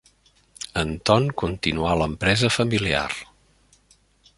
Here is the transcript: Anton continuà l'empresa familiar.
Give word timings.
Anton 0.83 1.29
continuà 1.43 1.93
l'empresa 2.01 2.53
familiar. 2.59 3.07